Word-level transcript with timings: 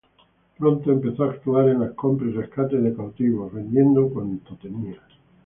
Pronto 0.57 0.91
empezó 0.91 1.25
a 1.25 1.29
actuar 1.29 1.69
en 1.69 1.81
la 1.81 1.91
compra 1.91 2.27
y 2.27 2.31
rescate 2.31 2.77
de 2.77 2.95
cautivos, 2.95 3.53
vendiendo 3.53 4.09
cuanto 4.09 4.55
tenía. 4.55 4.99